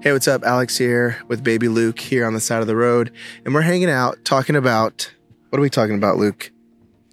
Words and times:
Hey, 0.00 0.12
what's 0.12 0.28
up? 0.28 0.44
Alex 0.44 0.76
here 0.76 1.18
with 1.28 1.44
baby 1.44 1.68
Luke 1.68 2.00
here 2.00 2.26
on 2.26 2.34
the 2.34 2.40
side 2.40 2.60
of 2.60 2.66
the 2.66 2.76
road. 2.76 3.12
And 3.44 3.54
we're 3.54 3.62
hanging 3.62 3.90
out 3.90 4.24
talking 4.24 4.56
about 4.56 5.12
what 5.50 5.58
are 5.58 5.62
we 5.62 5.70
talking 5.70 5.94
about, 5.94 6.16
Luke? 6.16 6.50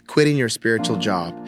Quitting 0.07 0.37
your 0.37 0.49
spiritual 0.49 0.97
job. 0.97 1.47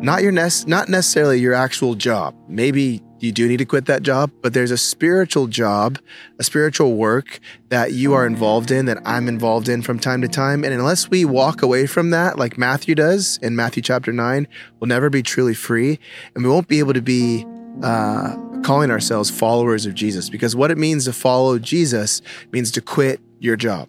Not 0.00 0.22
your 0.22 0.32
nest, 0.32 0.66
not 0.66 0.88
necessarily 0.88 1.38
your 1.38 1.54
actual 1.54 1.94
job. 1.94 2.34
Maybe 2.48 3.02
you 3.20 3.32
do 3.32 3.46
need 3.46 3.58
to 3.58 3.64
quit 3.64 3.86
that 3.86 4.02
job, 4.02 4.30
but 4.42 4.54
there's 4.54 4.70
a 4.70 4.78
spiritual 4.78 5.46
job, 5.46 5.98
a 6.38 6.42
spiritual 6.42 6.94
work 6.94 7.38
that 7.68 7.92
you 7.92 8.14
are 8.14 8.26
involved 8.26 8.70
in, 8.70 8.86
that 8.86 8.98
I'm 9.04 9.28
involved 9.28 9.68
in 9.68 9.82
from 9.82 9.98
time 9.98 10.22
to 10.22 10.28
time. 10.28 10.64
And 10.64 10.72
unless 10.72 11.10
we 11.10 11.24
walk 11.24 11.62
away 11.62 11.86
from 11.86 12.10
that, 12.10 12.38
like 12.38 12.56
Matthew 12.56 12.94
does 12.94 13.38
in 13.42 13.54
Matthew 13.54 13.82
chapter 13.82 14.12
9, 14.12 14.48
we'll 14.78 14.88
never 14.88 15.10
be 15.10 15.22
truly 15.22 15.54
free. 15.54 16.00
And 16.34 16.42
we 16.42 16.50
won't 16.50 16.68
be 16.68 16.78
able 16.78 16.94
to 16.94 17.02
be 17.02 17.46
uh, 17.82 18.36
calling 18.62 18.90
ourselves 18.90 19.30
followers 19.30 19.86
of 19.86 19.94
Jesus 19.94 20.30
because 20.30 20.54
what 20.54 20.70
it 20.70 20.78
means 20.78 21.04
to 21.04 21.12
follow 21.12 21.58
Jesus 21.58 22.22
means 22.52 22.70
to 22.72 22.80
quit 22.80 23.20
your 23.38 23.56
job. 23.56 23.88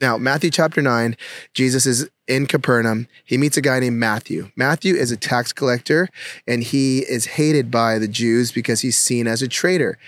Now, 0.00 0.16
Matthew 0.16 0.50
chapter 0.50 0.80
9, 0.80 1.14
Jesus 1.52 1.84
is 1.84 2.08
in 2.26 2.46
Capernaum. 2.46 3.06
He 3.24 3.36
meets 3.36 3.58
a 3.58 3.60
guy 3.60 3.80
named 3.80 3.98
Matthew. 3.98 4.50
Matthew 4.56 4.94
is 4.94 5.10
a 5.10 5.16
tax 5.16 5.52
collector 5.52 6.08
and 6.46 6.62
he 6.62 7.00
is 7.00 7.26
hated 7.26 7.70
by 7.70 7.98
the 7.98 8.08
Jews 8.08 8.50
because 8.50 8.80
he's 8.80 8.96
seen 8.96 9.26
as 9.26 9.42
a 9.42 9.48
traitor. 9.48 9.98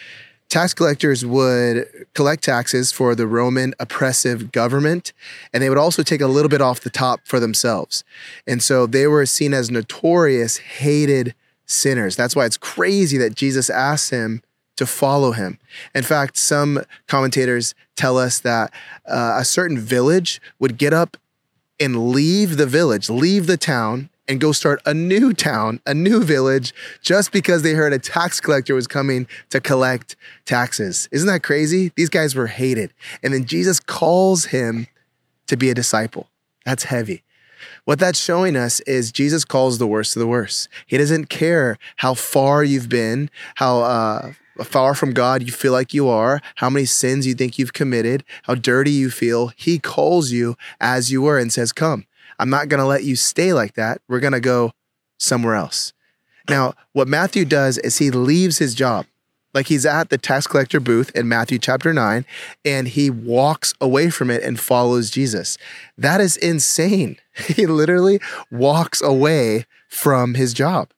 Tax 0.48 0.74
collectors 0.74 1.24
would 1.24 1.88
collect 2.14 2.44
taxes 2.44 2.92
for 2.92 3.14
the 3.14 3.26
Roman 3.26 3.72
oppressive 3.80 4.52
government, 4.52 5.14
and 5.50 5.62
they 5.62 5.70
would 5.70 5.78
also 5.78 6.02
take 6.02 6.20
a 6.20 6.26
little 6.26 6.50
bit 6.50 6.60
off 6.60 6.80
the 6.80 6.90
top 6.90 7.20
for 7.24 7.40
themselves. 7.40 8.04
And 8.46 8.62
so 8.62 8.84
they 8.84 9.06
were 9.06 9.24
seen 9.24 9.54
as 9.54 9.70
notorious, 9.70 10.58
hated 10.58 11.34
sinners. 11.66 12.16
That's 12.16 12.36
why 12.36 12.46
it's 12.46 12.56
crazy 12.56 13.18
that 13.18 13.34
Jesus 13.34 13.70
asked 13.70 14.10
him 14.10 14.42
to 14.76 14.86
follow 14.86 15.32
him. 15.32 15.58
In 15.94 16.02
fact, 16.02 16.36
some 16.36 16.82
commentators 17.06 17.74
tell 17.96 18.18
us 18.18 18.38
that 18.40 18.72
uh, 19.06 19.36
a 19.38 19.44
certain 19.44 19.78
village 19.78 20.40
would 20.58 20.78
get 20.78 20.92
up 20.92 21.16
and 21.78 22.10
leave 22.10 22.56
the 22.56 22.66
village, 22.66 23.10
leave 23.10 23.46
the 23.46 23.56
town, 23.56 24.08
and 24.28 24.40
go 24.40 24.52
start 24.52 24.80
a 24.86 24.94
new 24.94 25.32
town, 25.32 25.80
a 25.84 25.92
new 25.92 26.22
village, 26.22 26.72
just 27.02 27.32
because 27.32 27.62
they 27.62 27.72
heard 27.72 27.92
a 27.92 27.98
tax 27.98 28.40
collector 28.40 28.74
was 28.74 28.86
coming 28.86 29.26
to 29.50 29.60
collect 29.60 30.16
taxes. 30.44 31.08
Isn't 31.10 31.26
that 31.26 31.42
crazy? 31.42 31.92
These 31.96 32.08
guys 32.08 32.34
were 32.34 32.46
hated. 32.46 32.94
And 33.22 33.34
then 33.34 33.44
Jesus 33.44 33.80
calls 33.80 34.46
him 34.46 34.86
to 35.48 35.56
be 35.56 35.70
a 35.70 35.74
disciple. 35.74 36.28
That's 36.64 36.84
heavy. 36.84 37.24
What 37.84 37.98
that's 37.98 38.18
showing 38.18 38.56
us 38.56 38.80
is 38.80 39.12
Jesus 39.12 39.44
calls 39.44 39.78
the 39.78 39.86
worst 39.86 40.16
of 40.16 40.20
the 40.20 40.26
worst. 40.26 40.68
He 40.86 40.98
doesn't 40.98 41.26
care 41.26 41.78
how 41.96 42.14
far 42.14 42.62
you've 42.64 42.88
been, 42.88 43.30
how 43.56 43.80
uh, 43.80 44.32
far 44.64 44.94
from 44.94 45.12
God 45.12 45.42
you 45.42 45.52
feel 45.52 45.72
like 45.72 45.94
you 45.94 46.08
are, 46.08 46.40
how 46.56 46.70
many 46.70 46.84
sins 46.84 47.26
you 47.26 47.34
think 47.34 47.58
you've 47.58 47.72
committed, 47.72 48.24
how 48.44 48.54
dirty 48.54 48.90
you 48.90 49.10
feel. 49.10 49.48
He 49.56 49.78
calls 49.78 50.30
you 50.30 50.56
as 50.80 51.10
you 51.10 51.22
were 51.22 51.38
and 51.38 51.52
says, 51.52 51.72
Come. 51.72 52.06
I'm 52.38 52.50
not 52.50 52.68
going 52.68 52.80
to 52.80 52.86
let 52.86 53.04
you 53.04 53.14
stay 53.14 53.52
like 53.52 53.74
that. 53.74 54.00
We're 54.08 54.20
going 54.20 54.32
to 54.32 54.40
go 54.40 54.72
somewhere 55.18 55.54
else. 55.54 55.92
Now, 56.48 56.74
what 56.92 57.06
Matthew 57.06 57.44
does 57.44 57.78
is 57.78 57.98
he 57.98 58.10
leaves 58.10 58.58
his 58.58 58.74
job. 58.74 59.06
Like 59.54 59.66
he's 59.66 59.84
at 59.84 60.10
the 60.10 60.18
tax 60.18 60.46
collector 60.46 60.80
booth 60.80 61.10
in 61.14 61.28
Matthew 61.28 61.58
chapter 61.58 61.92
9 61.92 62.24
and 62.64 62.88
he 62.88 63.10
walks 63.10 63.74
away 63.80 64.10
from 64.10 64.30
it 64.30 64.42
and 64.42 64.58
follows 64.58 65.10
Jesus. 65.10 65.58
That 65.96 66.20
is 66.20 66.36
insane. 66.36 67.16
He 67.46 67.66
literally 67.66 68.20
walks 68.50 69.00
away 69.00 69.64
from 69.88 70.34
his 70.34 70.52
job. 70.52 70.90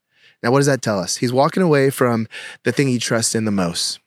Now, 0.43 0.51
what 0.51 0.59
does 0.59 0.67
that 0.67 0.83
tell 0.83 0.99
us? 0.99 1.17
He's 1.17 1.33
walking 1.33 1.63
away 1.63 1.91
from 1.91 2.27
the 2.65 2.73
thing 2.73 2.89
he 2.89 2.99
trusts 2.99 3.37
in 3.37 3.45
the 3.45 3.53
most. 3.53 4.01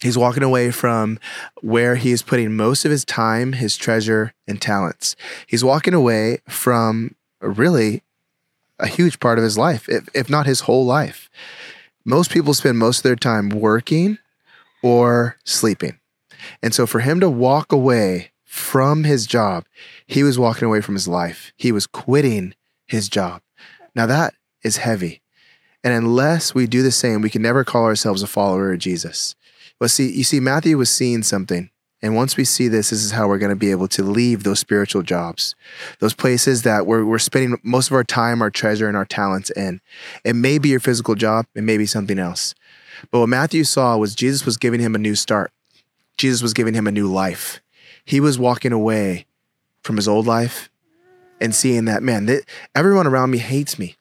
He's 0.00 0.18
walking 0.18 0.42
away 0.42 0.70
from 0.70 1.18
where 1.60 1.96
he 1.96 2.12
is 2.12 2.22
putting 2.22 2.56
most 2.56 2.84
of 2.84 2.90
his 2.90 3.04
time, 3.04 3.52
his 3.52 3.76
treasure, 3.76 4.34
and 4.48 4.60
talents. 4.60 5.16
He's 5.46 5.62
walking 5.62 5.94
away 5.94 6.38
from 6.48 7.14
really 7.40 8.02
a 8.78 8.86
huge 8.86 9.20
part 9.20 9.38
of 9.38 9.44
his 9.44 9.56
life, 9.56 9.88
if, 9.88 10.08
if 10.14 10.28
not 10.28 10.46
his 10.46 10.60
whole 10.60 10.84
life. 10.84 11.30
Most 12.04 12.30
people 12.30 12.54
spend 12.54 12.78
most 12.78 12.98
of 12.98 13.02
their 13.04 13.16
time 13.16 13.48
working 13.48 14.18
or 14.82 15.36
sleeping. 15.44 15.98
And 16.62 16.74
so 16.74 16.86
for 16.86 17.00
him 17.00 17.20
to 17.20 17.30
walk 17.30 17.72
away 17.72 18.32
from 18.54 19.02
his 19.02 19.26
job. 19.26 19.66
He 20.06 20.22
was 20.22 20.38
walking 20.38 20.66
away 20.66 20.80
from 20.80 20.94
his 20.94 21.08
life. 21.08 21.52
He 21.56 21.72
was 21.72 21.88
quitting 21.88 22.54
his 22.86 23.08
job. 23.08 23.42
Now 23.96 24.06
that 24.06 24.34
is 24.62 24.76
heavy. 24.76 25.22
And 25.82 25.92
unless 25.92 26.54
we 26.54 26.68
do 26.68 26.80
the 26.80 26.92
same, 26.92 27.20
we 27.20 27.30
can 27.30 27.42
never 27.42 27.64
call 27.64 27.84
ourselves 27.84 28.22
a 28.22 28.28
follower 28.28 28.72
of 28.72 28.78
Jesus. 28.78 29.34
But 29.80 29.90
see, 29.90 30.08
you 30.08 30.22
see, 30.22 30.38
Matthew 30.38 30.78
was 30.78 30.88
seeing 30.88 31.24
something. 31.24 31.68
And 32.04 32.14
once 32.14 32.36
we 32.36 32.44
see 32.44 32.68
this, 32.68 32.90
this 32.90 33.02
is 33.02 33.10
how 33.10 33.26
we're 33.26 33.38
going 33.38 33.50
to 33.50 33.56
be 33.56 33.72
able 33.72 33.88
to 33.88 34.02
leave 34.02 34.44
those 34.44 34.60
spiritual 34.60 35.02
jobs, 35.02 35.56
those 35.98 36.14
places 36.14 36.62
that 36.62 36.86
we're, 36.86 37.04
we're 37.04 37.18
spending 37.18 37.58
most 37.64 37.88
of 37.88 37.94
our 37.94 38.04
time, 38.04 38.42
our 38.42 38.50
treasure, 38.50 38.86
and 38.86 38.96
our 38.96 39.06
talents 39.06 39.50
in. 39.50 39.80
It 40.22 40.34
may 40.34 40.58
be 40.58 40.68
your 40.68 40.80
physical 40.80 41.16
job, 41.16 41.46
it 41.54 41.62
may 41.62 41.78
be 41.78 41.86
something 41.86 42.18
else. 42.18 42.54
But 43.10 43.20
what 43.20 43.28
Matthew 43.28 43.64
saw 43.64 43.96
was 43.96 44.14
Jesus 44.14 44.46
was 44.46 44.56
giving 44.56 44.80
him 44.80 44.94
a 44.94 44.98
new 44.98 45.16
start. 45.16 45.50
Jesus 46.16 46.42
was 46.42 46.52
giving 46.52 46.74
him 46.74 46.86
a 46.86 46.92
new 46.92 47.10
life 47.10 47.60
he 48.04 48.20
was 48.20 48.38
walking 48.38 48.72
away 48.72 49.26
from 49.82 49.96
his 49.96 50.06
old 50.06 50.26
life 50.26 50.70
and 51.40 51.54
seeing 51.54 51.86
that, 51.86 52.02
man, 52.02 52.26
th- 52.26 52.44
everyone 52.74 53.06
around 53.06 53.30
me 53.30 53.38
hates 53.38 53.78
me. 53.78 53.96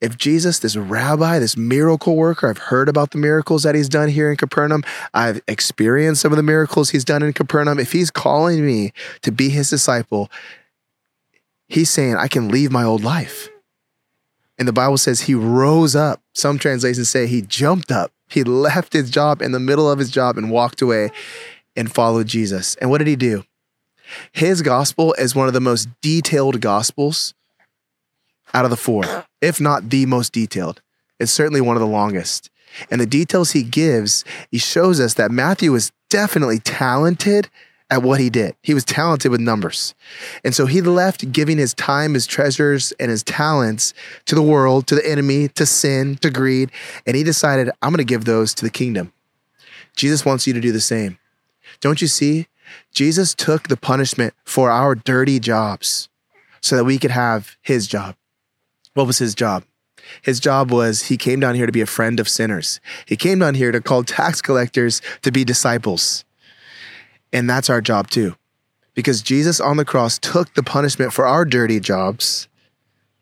If 0.00 0.16
Jesus, 0.16 0.60
this 0.60 0.76
rabbi, 0.76 1.40
this 1.40 1.56
miracle 1.56 2.14
worker, 2.14 2.48
I've 2.48 2.58
heard 2.58 2.88
about 2.88 3.10
the 3.10 3.18
miracles 3.18 3.64
that 3.64 3.74
he's 3.74 3.88
done 3.88 4.08
here 4.08 4.30
in 4.30 4.36
Capernaum. 4.36 4.84
I've 5.12 5.40
experienced 5.48 6.22
some 6.22 6.32
of 6.32 6.36
the 6.36 6.42
miracles 6.42 6.90
he's 6.90 7.04
done 7.04 7.22
in 7.22 7.32
Capernaum. 7.32 7.80
If 7.80 7.92
he's 7.92 8.10
calling 8.10 8.64
me 8.64 8.92
to 9.22 9.32
be 9.32 9.48
his 9.48 9.70
disciple, 9.70 10.30
he's 11.68 11.90
saying, 11.90 12.16
I 12.16 12.28
can 12.28 12.48
leave 12.48 12.70
my 12.70 12.84
old 12.84 13.02
life. 13.02 13.48
And 14.56 14.68
the 14.68 14.72
Bible 14.72 14.98
says 14.98 15.22
he 15.22 15.34
rose 15.34 15.96
up. 15.96 16.20
Some 16.34 16.58
translations 16.58 17.08
say 17.08 17.26
he 17.26 17.42
jumped 17.42 17.90
up. 17.90 18.12
He 18.28 18.44
left 18.44 18.92
his 18.92 19.10
job 19.10 19.42
in 19.42 19.50
the 19.50 19.60
middle 19.60 19.90
of 19.90 19.98
his 19.98 20.10
job 20.10 20.38
and 20.38 20.50
walked 20.50 20.80
away 20.80 21.10
and 21.74 21.92
followed 21.92 22.28
Jesus. 22.28 22.76
And 22.76 22.90
what 22.90 22.98
did 22.98 23.08
he 23.08 23.16
do? 23.16 23.44
His 24.32 24.62
gospel 24.62 25.12
is 25.14 25.34
one 25.34 25.48
of 25.48 25.54
the 25.54 25.60
most 25.60 25.88
detailed 26.00 26.60
gospels 26.60 27.34
out 28.54 28.64
of 28.64 28.70
the 28.70 28.76
four, 28.76 29.24
if 29.40 29.60
not 29.60 29.90
the 29.90 30.06
most 30.06 30.32
detailed. 30.32 30.80
It's 31.18 31.32
certainly 31.32 31.60
one 31.60 31.76
of 31.76 31.80
the 31.80 31.86
longest. 31.86 32.50
And 32.90 33.00
the 33.00 33.06
details 33.06 33.52
he 33.52 33.62
gives, 33.62 34.24
he 34.50 34.58
shows 34.58 35.00
us 35.00 35.14
that 35.14 35.30
Matthew 35.30 35.72
was 35.72 35.92
definitely 36.10 36.58
talented 36.58 37.48
at 37.90 38.02
what 38.02 38.20
he 38.20 38.28
did. 38.28 38.54
He 38.62 38.74
was 38.74 38.84
talented 38.84 39.30
with 39.30 39.40
numbers. 39.40 39.94
And 40.44 40.54
so 40.54 40.66
he 40.66 40.82
left 40.82 41.32
giving 41.32 41.56
his 41.58 41.72
time, 41.74 42.14
his 42.14 42.26
treasures, 42.26 42.92
and 43.00 43.10
his 43.10 43.22
talents 43.22 43.94
to 44.26 44.34
the 44.34 44.42
world, 44.42 44.86
to 44.88 44.94
the 44.94 45.08
enemy, 45.08 45.48
to 45.48 45.64
sin, 45.64 46.16
to 46.16 46.30
greed. 46.30 46.70
And 47.06 47.16
he 47.16 47.24
decided, 47.24 47.70
I'm 47.80 47.90
going 47.90 47.98
to 47.98 48.04
give 48.04 48.26
those 48.26 48.52
to 48.54 48.64
the 48.64 48.70
kingdom. 48.70 49.12
Jesus 49.96 50.24
wants 50.24 50.46
you 50.46 50.52
to 50.52 50.60
do 50.60 50.70
the 50.70 50.80
same. 50.80 51.18
Don't 51.80 52.02
you 52.02 52.08
see? 52.08 52.46
Jesus 52.92 53.34
took 53.34 53.68
the 53.68 53.76
punishment 53.76 54.34
for 54.44 54.70
our 54.70 54.94
dirty 54.94 55.40
jobs 55.40 56.08
so 56.60 56.76
that 56.76 56.84
we 56.84 56.98
could 56.98 57.10
have 57.10 57.56
his 57.62 57.86
job. 57.86 58.14
What 58.98 59.06
was 59.06 59.18
his 59.18 59.36
job? 59.36 59.62
His 60.22 60.40
job 60.40 60.72
was 60.72 61.02
he 61.04 61.16
came 61.16 61.38
down 61.38 61.54
here 61.54 61.66
to 61.66 61.70
be 61.72 61.80
a 61.80 61.86
friend 61.86 62.18
of 62.18 62.28
sinners. 62.28 62.80
He 63.06 63.14
came 63.14 63.38
down 63.38 63.54
here 63.54 63.70
to 63.70 63.80
call 63.80 64.02
tax 64.02 64.42
collectors 64.42 65.00
to 65.22 65.30
be 65.30 65.44
disciples. 65.44 66.24
And 67.32 67.48
that's 67.48 67.70
our 67.70 67.80
job 67.80 68.10
too. 68.10 68.34
Because 68.94 69.22
Jesus 69.22 69.60
on 69.60 69.76
the 69.76 69.84
cross 69.84 70.18
took 70.18 70.52
the 70.54 70.64
punishment 70.64 71.12
for 71.12 71.26
our 71.26 71.44
dirty 71.44 71.78
jobs. 71.78 72.48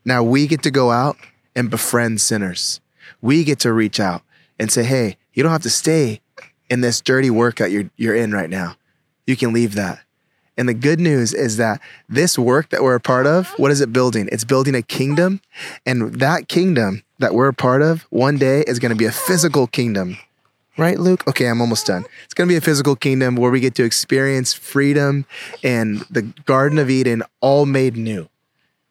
Now 0.02 0.22
we 0.22 0.46
get 0.46 0.62
to 0.62 0.70
go 0.70 0.92
out 0.92 1.18
and 1.54 1.68
befriend 1.68 2.22
sinners. 2.22 2.80
We 3.20 3.44
get 3.44 3.58
to 3.58 3.72
reach 3.74 4.00
out 4.00 4.22
and 4.58 4.72
say, 4.72 4.82
hey, 4.82 5.18
you 5.34 5.42
don't 5.42 5.52
have 5.52 5.60
to 5.64 5.68
stay 5.68 6.22
in 6.70 6.80
this 6.80 7.02
dirty 7.02 7.28
work 7.28 7.56
that 7.56 7.70
you're 7.70 7.90
you're 7.98 8.16
in 8.16 8.32
right 8.32 8.48
now. 8.48 8.76
You 9.26 9.36
can 9.36 9.52
leave 9.52 9.74
that. 9.74 10.05
And 10.56 10.68
the 10.68 10.74
good 10.74 11.00
news 11.00 11.34
is 11.34 11.58
that 11.58 11.80
this 12.08 12.38
work 12.38 12.70
that 12.70 12.82
we're 12.82 12.94
a 12.94 13.00
part 13.00 13.26
of, 13.26 13.48
what 13.58 13.70
is 13.70 13.80
it 13.80 13.92
building? 13.92 14.28
It's 14.32 14.44
building 14.44 14.74
a 14.74 14.82
kingdom. 14.82 15.40
And 15.84 16.14
that 16.14 16.48
kingdom 16.48 17.02
that 17.18 17.34
we're 17.34 17.48
a 17.48 17.54
part 17.54 17.82
of 17.82 18.02
one 18.10 18.38
day 18.38 18.62
is 18.66 18.78
going 18.78 18.90
to 18.90 18.96
be 18.96 19.04
a 19.04 19.12
physical 19.12 19.66
kingdom. 19.66 20.18
Right, 20.78 20.98
Luke? 20.98 21.26
Okay, 21.26 21.46
I'm 21.46 21.60
almost 21.60 21.86
done. 21.86 22.04
It's 22.24 22.34
going 22.34 22.48
to 22.48 22.52
be 22.52 22.56
a 22.56 22.60
physical 22.60 22.96
kingdom 22.96 23.36
where 23.36 23.50
we 23.50 23.60
get 23.60 23.74
to 23.76 23.84
experience 23.84 24.52
freedom 24.52 25.24
and 25.64 26.00
the 26.10 26.22
Garden 26.22 26.78
of 26.78 26.90
Eden 26.90 27.22
all 27.40 27.64
made 27.64 27.96
new, 27.96 28.28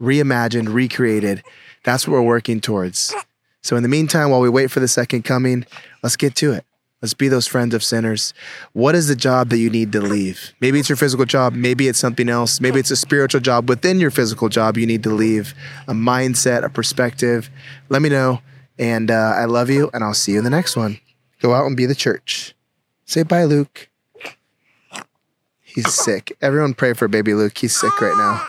reimagined, 0.02 0.74
recreated. 0.74 1.44
That's 1.84 2.08
what 2.08 2.14
we're 2.14 2.22
working 2.24 2.60
towards. 2.60 3.14
So, 3.62 3.76
in 3.76 3.84
the 3.84 3.90
meantime, 3.90 4.32
while 4.32 4.42
we 4.42 4.50
wait 4.50 4.72
for 4.72 4.80
the 4.80 4.88
second 4.88 5.26
coming, 5.26 5.66
let's 6.02 6.16
get 6.16 6.36
to 6.38 6.54
it. 6.54 6.66
Let's 7.06 7.14
be 7.14 7.28
those 7.28 7.46
friends 7.46 7.76
of 7.76 7.84
sinners. 7.84 8.34
What 8.74 8.96
is 8.96 9.08
the 9.08 9.16
job 9.16 9.50
that 9.50 9.60
you 9.60 9.70
need 9.70 9.92
to 9.92 10.02
leave? 10.02 10.56
Maybe 10.60 10.80
it's 10.80 10.90
your 10.90 10.96
physical 10.96 11.28
job. 11.28 11.54
Maybe 11.54 11.88
it's 11.88 12.00
something 12.00 12.30
else. 12.30 12.60
Maybe 12.60 12.80
it's 12.80 12.90
a 12.90 12.96
spiritual 12.96 13.42
job 13.42 13.70
within 13.70 14.00
your 14.00 14.10
physical 14.10 14.50
job 14.50 14.76
you 14.76 14.88
need 14.88 15.04
to 15.04 15.12
leave, 15.12 15.54
a 15.88 15.94
mindset, 15.94 16.64
a 16.64 16.70
perspective. 16.70 17.52
Let 17.90 18.02
me 18.02 18.10
know. 18.10 18.42
And 18.80 19.12
uh, 19.12 19.34
I 19.36 19.46
love 19.46 19.70
you, 19.70 19.92
and 19.94 20.04
I'll 20.04 20.16
see 20.16 20.32
you 20.32 20.40
in 20.40 20.44
the 20.46 20.50
next 20.50 20.76
one. 20.76 21.00
Go 21.42 21.54
out 21.54 21.68
and 21.68 21.78
be 21.78 21.86
the 21.86 21.94
church. 21.94 22.56
Say 23.06 23.22
bye, 23.22 23.44
Luke. 23.44 23.88
He's 25.62 25.94
sick. 25.94 26.36
Everyone 26.42 26.74
pray 26.74 26.94
for 26.94 27.08
baby 27.08 27.36
Luke. 27.36 27.56
He's 27.56 27.80
sick 27.80 28.02
right 28.02 28.18
now. 28.18 28.48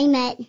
Amen. 0.00 0.46